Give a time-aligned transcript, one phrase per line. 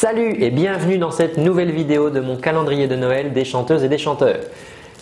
[0.00, 3.88] Salut et bienvenue dans cette nouvelle vidéo de mon calendrier de Noël des chanteuses et
[3.88, 4.38] des chanteurs.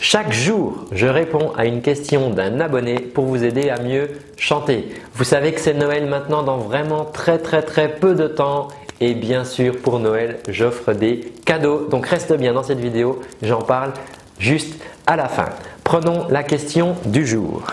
[0.00, 4.88] Chaque jour, je réponds à une question d'un abonné pour vous aider à mieux chanter.
[5.12, 8.68] Vous savez que c'est Noël maintenant dans vraiment très très très peu de temps
[9.02, 11.88] et bien sûr pour Noël, j'offre des cadeaux.
[11.90, 13.92] Donc reste bien dans cette vidéo, j'en parle
[14.38, 15.50] juste à la fin.
[15.84, 17.64] Prenons la question du jour.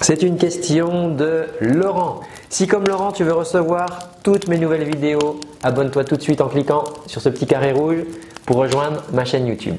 [0.00, 2.20] C'est une question de Laurent.
[2.48, 6.48] Si comme Laurent, tu veux recevoir toutes mes nouvelles vidéos, abonne-toi tout de suite en
[6.48, 8.04] cliquant sur ce petit carré rouge
[8.46, 9.76] pour rejoindre ma chaîne YouTube.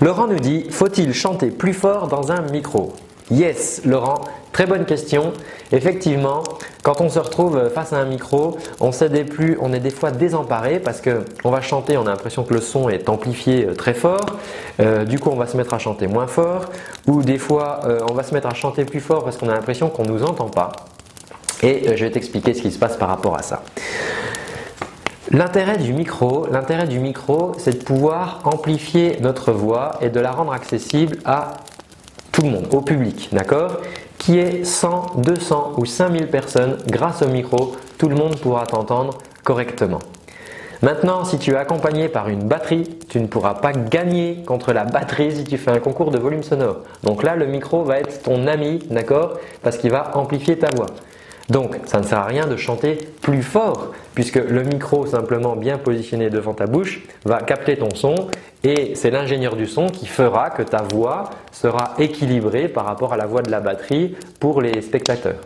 [0.00, 2.92] Laurent nous dit, faut-il chanter plus fort dans un micro?
[3.30, 4.20] Yes, Laurent,
[4.52, 5.32] très bonne question.
[5.72, 6.42] Effectivement,
[6.82, 8.90] quand on se retrouve face à un micro, on,
[9.60, 12.88] on est des fois désemparé parce qu'on va chanter, on a l'impression que le son
[12.88, 14.24] est amplifié euh, très fort.
[14.80, 16.66] Euh, du coup, on va se mettre à chanter moins fort.
[17.06, 19.54] Ou des fois, euh, on va se mettre à chanter plus fort parce qu'on a
[19.54, 20.72] l'impression qu'on ne nous entend pas.
[21.62, 23.62] Et je vais t'expliquer ce qui se passe par rapport à ça.
[25.30, 30.32] L'intérêt du micro, l'intérêt du micro, c'est de pouvoir amplifier notre voix et de la
[30.32, 31.52] rendre accessible à
[32.32, 33.76] tout le monde, au public, d'accord?
[34.18, 39.18] Qui est 100, 200 ou 5000 personnes, grâce au micro, tout le monde pourra t'entendre
[39.44, 40.00] correctement.
[40.82, 44.84] Maintenant, si tu es accompagné par une batterie, tu ne pourras pas gagner contre la
[44.84, 46.78] batterie si tu fais un concours de volume sonore.
[47.02, 49.34] Donc là, le micro va être ton ami, d'accord?
[49.62, 50.86] Parce qu'il va amplifier ta voix.
[51.50, 55.78] Donc, ça ne sert à rien de chanter plus fort, puisque le micro simplement bien
[55.78, 58.28] positionné devant ta bouche va capter ton son
[58.62, 63.16] et c'est l'ingénieur du son qui fera que ta voix sera équilibrée par rapport à
[63.16, 65.40] la voix de la batterie pour les spectateurs.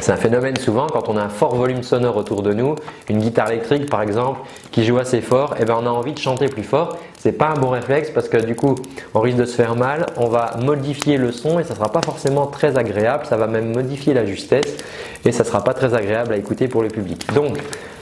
[0.00, 2.76] C'est un phénomène souvent quand on a un fort volume sonore autour de nous,
[3.08, 6.12] une guitare électrique par exemple qui joue assez fort, et eh ben on a envie
[6.12, 6.96] de chanter plus fort.
[7.18, 8.76] C'est pas un bon réflexe parce que du coup
[9.14, 12.02] on risque de se faire mal, on va modifier le son et ça sera pas
[12.02, 14.76] forcément très agréable, ça va même modifier la justesse
[15.24, 17.26] et ça sera pas très agréable à écouter pour le public.
[17.34, 17.58] Donc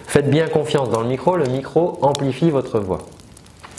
[0.07, 2.99] faites bien confiance dans le micro, le micro amplifie votre voix.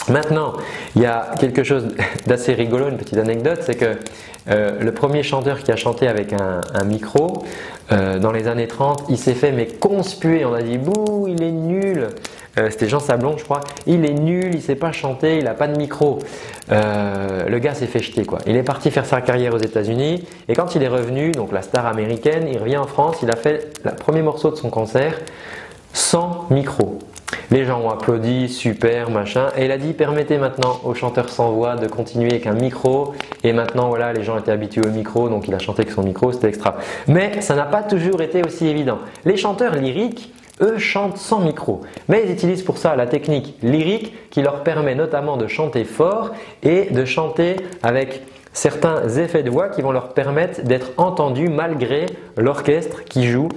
[0.09, 0.53] Maintenant,
[0.95, 1.87] il y a quelque chose
[2.27, 3.97] d'assez rigolo, une petite anecdote, c'est que
[4.49, 7.43] euh, le premier chanteur qui a chanté avec un, micro,
[7.91, 10.45] euh, dans les années 30, il s'est fait mais conspuer.
[10.45, 12.07] On a dit bouh, il est nul.
[12.57, 13.59] Euh, c'était Jean Sablon, je crois.
[13.85, 16.19] Il est nul, il sait pas chanter, il n'a pas de micro.
[16.69, 18.39] le gars s'est fait jeter quoi.
[18.47, 21.61] Il est parti faire sa carrière aux États-Unis et quand il est revenu, donc la
[21.61, 25.19] star américaine, il revient en France, il a fait le premier morceau de son concert
[25.93, 26.99] sans micro.
[27.49, 29.47] Les gens ont applaudi, super, machin.
[29.57, 33.13] Et il a dit permettez maintenant aux chanteurs sans voix de continuer avec un micro.
[33.43, 36.03] Et maintenant, voilà, les gens étaient habitués au micro, donc il a chanté avec son
[36.03, 36.75] micro, c'était extra.
[37.07, 38.99] Mais ça n'a pas toujours été aussi évident.
[39.23, 44.13] Les chanteurs lyriques, eux chantent sans micro, mais ils utilisent pour ça la technique lyrique
[44.29, 46.31] qui leur permet notamment de chanter fort
[46.63, 52.07] et de chanter avec certains effets de voix qui vont leur permettre d'être entendus malgré
[52.35, 53.49] l'orchestre qui joue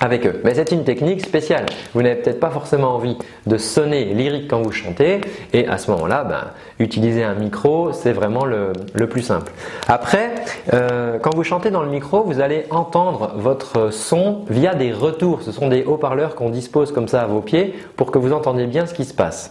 [0.00, 0.40] avec eux.
[0.44, 1.66] Mais c'est une technique spéciale.
[1.94, 3.16] Vous n'avez peut-être pas forcément envie
[3.46, 5.20] de sonner lyrique quand vous chantez
[5.52, 6.44] et à ce moment-là, ben,
[6.78, 8.72] utiliser un micro, c'est vraiment le,
[9.08, 9.52] plus simple.
[9.88, 10.30] Après,
[10.72, 15.42] euh, quand vous chantez dans le micro, vous allez entendre votre son via des retours.
[15.42, 18.66] Ce sont des haut-parleurs qu'on dispose comme ça à vos pieds pour que vous entendiez
[18.66, 19.50] bien ce qui se passe.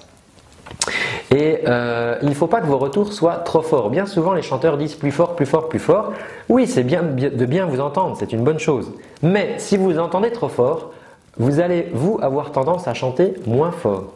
[1.36, 3.90] Et euh, il ne faut pas que vos retours soient trop forts.
[3.90, 6.14] Bien souvent, les chanteurs disent plus fort, plus fort, plus fort.
[6.48, 8.92] Oui, c'est bien de bien vous entendre, c'est une bonne chose.
[9.22, 10.92] Mais si vous entendez trop fort,
[11.38, 14.14] vous allez, vous, avoir tendance à chanter moins fort.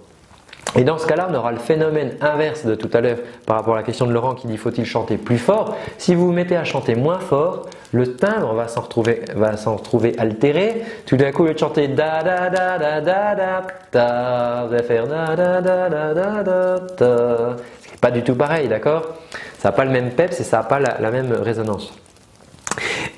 [0.76, 3.74] Et dans ce cas-là, on aura le phénomène inverse de tout à l'heure par rapport
[3.74, 5.76] à la question de Laurent qui dit faut-il chanter plus fort?
[5.98, 9.76] Si vous vous mettez à chanter moins fort, le timbre va s'en retrouver, va s'en
[9.76, 10.84] retrouver altéré.
[11.06, 14.74] Tout d'un coup, au lieu de chanter da da da da da da da, vous
[14.74, 17.56] allez faire da da da da da da da.
[17.82, 19.16] C'est pas du tout pareil, d'accord
[19.60, 21.94] Ça n'a pas le même peps et ça n'a pas la même résonance.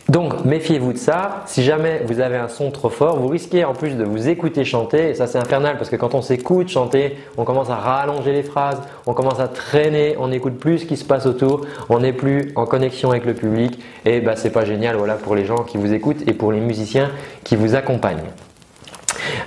[0.10, 1.44] Donc méfiez-vous de ça.
[1.46, 4.66] Si jamais vous avez un son trop fort, vous risquez en plus de vous écouter
[4.66, 5.10] chanter.
[5.10, 8.44] Et ça c'est infernal parce que quand on s'écoute chanter, on commence à rallonger les
[8.44, 12.14] phrases, on commence à traîner, on n'écoute plus ce qui se passe autour, on n'est
[12.14, 13.80] plus en connexion avec le public.
[14.06, 16.60] Et bah c'est pas génial voilà pour les gens qui vous écoutent et pour les
[16.60, 17.10] musiciens
[17.46, 18.30] qui vous accompagnent.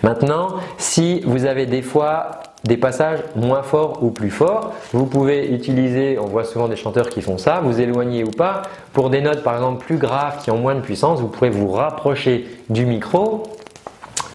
[0.06, 4.72] Maintenant, si vous avez des fois des passages moins forts ou plus forts.
[4.92, 8.62] Vous pouvez utiliser, on voit souvent des chanteurs qui font ça, vous éloignez ou pas.
[8.92, 11.70] Pour des notes par exemple plus graves qui ont moins de puissance, vous pourrez vous
[11.70, 13.44] rapprocher du micro.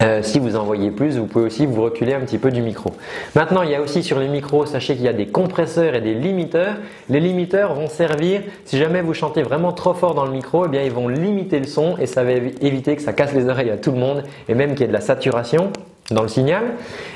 [0.02, 2.90] Euh, si vous envoyez plus, vous pouvez aussi vous reculer un petit peu du micro.
[3.36, 6.00] Maintenant, il y a aussi sur les micros, sachez qu'il y a des compresseurs et
[6.00, 6.74] des limiteurs.
[7.08, 10.68] Les limiteurs vont servir, si jamais vous chantez vraiment trop fort dans le micro, eh
[10.68, 13.70] bien ils vont limiter le son et ça va éviter que ça casse les oreilles
[13.70, 15.70] à tout le monde et même qu'il y ait de la saturation
[16.10, 16.64] dans le signal.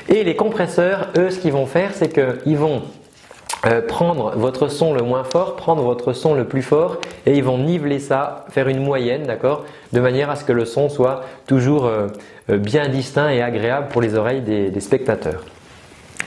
[0.09, 2.83] Et les compresseurs, eux, ce qu'ils vont faire, c'est qu'ils vont
[3.67, 7.43] euh, prendre votre son le moins fort, prendre votre son le plus fort et ils
[7.43, 11.23] vont niveler ça, faire une moyenne, d'accord De manière à ce que le son soit
[11.47, 12.07] toujours euh,
[12.51, 15.43] euh, bien distinct et agréable pour les oreilles des, spectateurs.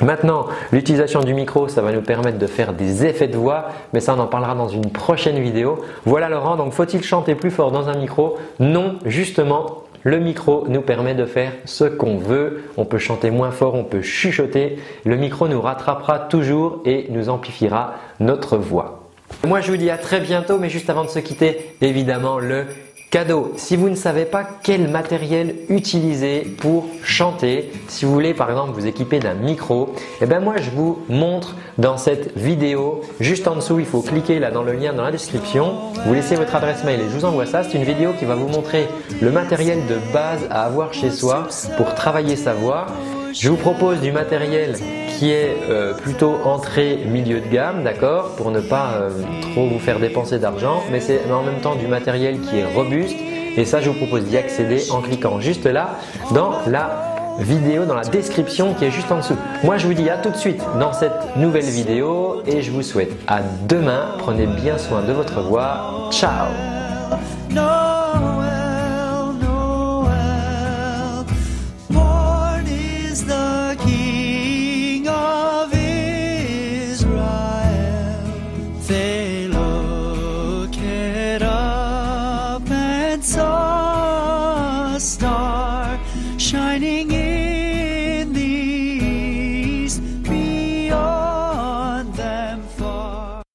[0.01, 4.01] Maintenant, l'utilisation du micro, ça va nous permettre de faire des effets de voix, mais
[4.01, 5.80] ça on en parlera dans une prochaine vidéo.
[6.06, 8.38] Voilà Laurent, donc faut-il chanter plus fort dans un micro?
[8.59, 12.63] Non, justement, le micro nous permet de faire ce qu'on veut.
[12.78, 14.78] On peut chanter moins fort, on peut chuchoter.
[15.06, 19.10] Le micro nous rattrapera toujours et nous amplifiera notre voix.
[19.48, 22.66] Moi je vous dis à très bientôt, mais juste avant de se quitter, évidemment le
[23.11, 28.51] Cadeau, si vous ne savez pas quel matériel utiliser pour chanter, si vous voulez par
[28.51, 33.47] exemple vous équiper d'un micro, eh bien moi je vous montre dans cette vidéo, juste
[33.47, 35.73] en dessous il faut cliquer là dans le lien dans la description,
[36.06, 37.63] vous laissez votre adresse mail et je vous envoie ça.
[37.63, 38.88] C'est une vidéo qui va vous montrer
[39.19, 41.47] le matériel de base à avoir chez soi
[41.77, 42.85] pour travailler sa voix.
[43.33, 44.75] Je vous propose du matériel
[45.17, 49.09] qui est euh, plutôt entrée milieu de gamme, d'accord, pour ne pas euh,
[49.41, 53.17] trop vous faire dépenser d'argent, mais c'est en même temps du matériel qui est robuste.
[53.57, 55.97] Et ça, je vous propose d'y accéder en cliquant juste là
[56.31, 59.37] dans la vidéo, dans la description qui est juste en dessous.
[59.63, 62.83] Moi, je vous dis à tout de suite dans cette nouvelle vidéo et je vous
[62.83, 64.15] souhaite à demain.
[64.19, 66.09] Prenez bien soin de votre voix.
[66.11, 66.47] Ciao